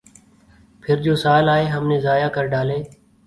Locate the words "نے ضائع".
1.87-2.27